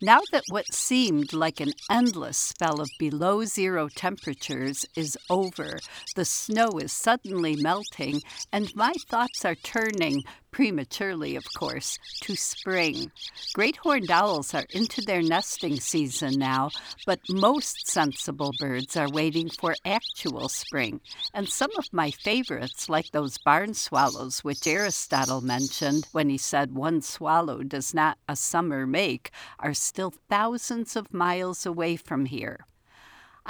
[0.00, 5.80] Now that what seemed like an endless spell of below zero temperatures is over,
[6.14, 8.22] the snow is suddenly melting,
[8.52, 13.10] and my thoughts are turning prematurely, of course, to spring.
[13.54, 16.70] Great horned owls are into their nesting season now,
[17.06, 21.00] but most sensible birds are waiting for actual spring.
[21.34, 26.74] And some of my favorites, like those barn swallows, which Aristotle mentioned when he said
[26.74, 32.66] one swallow does not a summer make, are still thousands of miles away from here.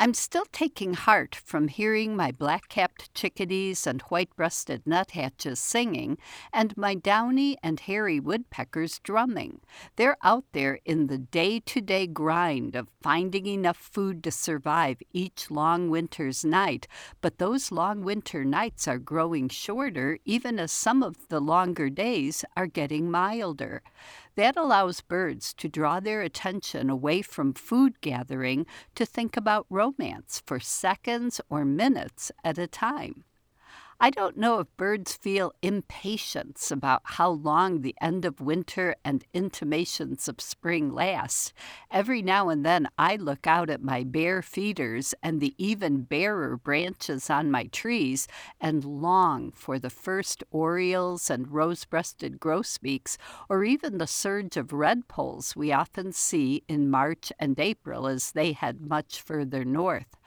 [0.00, 6.18] I'm still taking heart from hearing my black capped chickadees and white breasted nuthatches singing
[6.52, 9.60] and my downy and hairy woodpeckers drumming.
[9.96, 15.02] They're out there in the day to day grind of finding enough food to survive
[15.12, 16.86] each long winter's night,
[17.20, 22.44] but those long winter nights are growing shorter even as some of the longer days
[22.56, 23.82] are getting milder.
[24.38, 30.44] That allows birds to draw their attention away from food gathering to think about romance
[30.46, 33.24] for seconds or minutes at a time.
[34.00, 39.24] I don't know if birds feel impatience about how long the end of winter and
[39.34, 41.52] intimations of spring last.
[41.90, 46.56] Every now and then I look out at my bare feeders and the even barer
[46.56, 48.28] branches on my trees
[48.60, 54.68] and long for the first orioles and rose breasted grosbeaks, or even the surge of
[54.68, 60.17] redpolls we often see in March and April as they head much further north.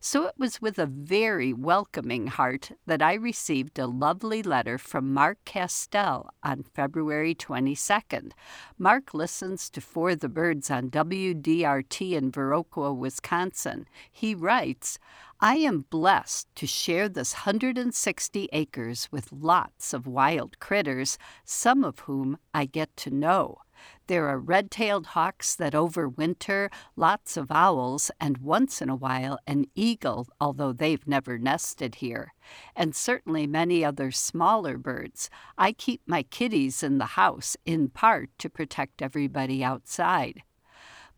[0.00, 5.12] So it was with a very welcoming heart that I received a lovely letter from
[5.12, 8.32] Mark Castell on February 22nd.
[8.78, 13.86] Mark listens to For the Birds on WDRT in Viroqua, Wisconsin.
[14.10, 14.98] He writes,
[15.40, 22.00] I am blessed to share this 160 acres with lots of wild critters, some of
[22.00, 23.58] whom I get to know.
[24.06, 29.38] There are red tailed hawks that overwinter, lots of owls, and once in a while
[29.46, 32.32] an eagle, although they've never nested here,
[32.74, 35.28] and certainly many other smaller birds.
[35.56, 40.42] I keep my kitties in the house in part to protect everybody outside.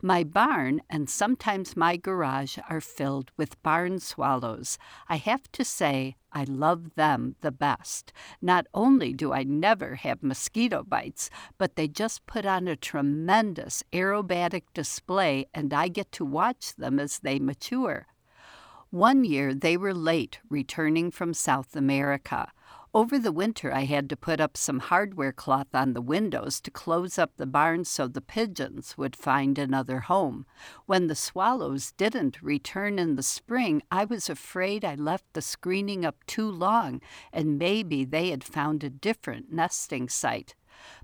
[0.02, 4.78] My barn and sometimes my garage are filled with barn swallows.
[5.10, 8.10] I have to say, I love them the best.
[8.40, 11.28] Not only do I never have mosquito bites,
[11.58, 16.98] but they just put on a tremendous aerobatic display, and I get to watch them
[16.98, 18.06] as they mature.
[18.88, 22.50] One year they were late returning from South America.
[22.92, 26.72] Over the winter, I had to put up some hardware cloth on the windows to
[26.72, 30.44] close up the barn so the pigeons would find another home.
[30.86, 36.04] When the swallows didn't return in the spring, I was afraid I left the screening
[36.04, 37.00] up too long
[37.32, 40.56] and maybe they had found a different nesting site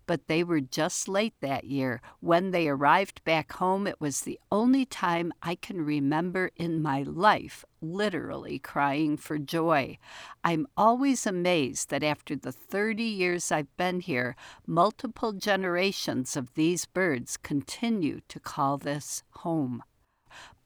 [0.06, 2.00] but they were just late that year.
[2.20, 7.02] When they arrived back home, it was the only time I can remember in my
[7.02, 9.98] life literally crying for joy.
[10.44, 16.84] I'm always amazed that after the 30 years I've been here, multiple generations of these
[16.84, 19.82] birds continue to call this home.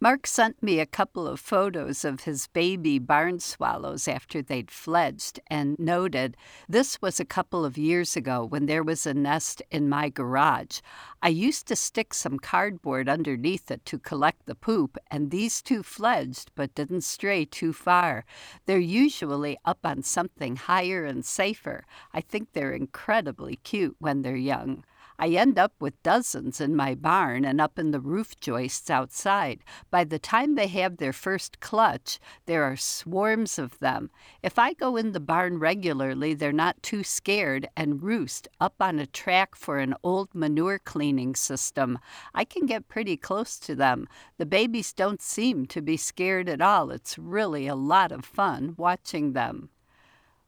[0.02, 5.38] Mark sent me a couple of photos of his baby barn swallows after they'd fledged
[5.48, 9.90] and noted this was a couple of years ago when there was a nest in
[9.90, 10.80] my garage.
[11.22, 15.82] I used to stick some cardboard underneath it to collect the poop, and these two
[15.82, 18.24] fledged but didn't stray too far.
[18.64, 21.84] They're usually up on something higher and safer.
[22.14, 24.82] I think they're incredibly cute when they're young.
[25.22, 29.62] I end up with dozens in my barn and up in the roof joists outside.
[29.91, 34.10] By the time they have their first clutch, there are swarms of them.
[34.42, 38.98] If I go in the barn regularly, they're not too scared and roost up on
[38.98, 41.98] a track for an old manure cleaning system.
[42.32, 44.09] I can get pretty close to them.
[44.38, 46.91] The babies don't seem to be scared at all.
[46.91, 49.69] It's really a lot of fun watching them.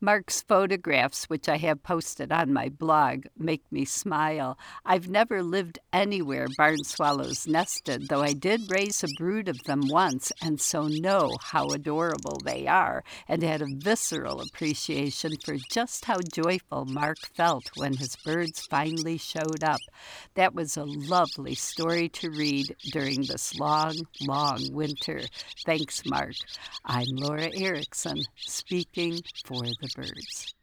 [0.04, 4.58] Mark's photographs, which I have posted on my blog, make me smile.
[4.84, 9.82] I've never lived anywhere barn swallows nested, though I did raise a brood of them
[9.86, 16.06] once and so know how adorable they are, and had a visceral appreciation for just
[16.06, 19.80] how joyful Mark felt when his birds finally showed up.
[20.34, 25.20] That was a lovely story to read during this long, long winter.
[25.64, 26.34] Thanks, Mark.
[26.84, 30.54] I'm Laura Erickson, speaking for the birds.